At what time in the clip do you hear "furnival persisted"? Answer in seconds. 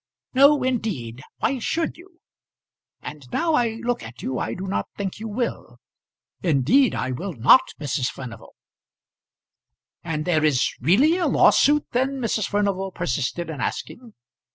12.49-13.47